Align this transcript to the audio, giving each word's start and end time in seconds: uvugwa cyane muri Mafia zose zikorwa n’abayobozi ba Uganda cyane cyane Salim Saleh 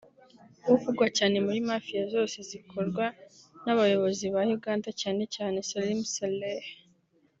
uvugwa 0.75 1.05
cyane 1.17 1.37
muri 1.45 1.59
Mafia 1.69 2.03
zose 2.13 2.37
zikorwa 2.49 3.05
n’abayobozi 3.65 4.25
ba 4.33 4.41
Uganda 4.57 4.89
cyane 5.01 5.23
cyane 5.35 5.57
Salim 5.69 6.01
Saleh 6.15 6.65